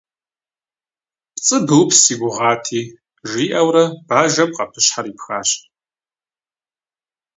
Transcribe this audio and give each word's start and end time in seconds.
Пцӏы 1.33 1.57
быупс 1.67 1.97
си 2.03 2.13
гугъати,- 2.19 2.81
жиӏэурэ 3.29 3.85
бажэм 4.07 4.49
къэпыщхьэр 4.55 5.05
ипхащ. 5.11 5.49